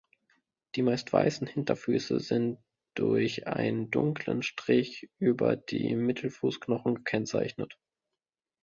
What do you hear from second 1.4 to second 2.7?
Hinterfüße sind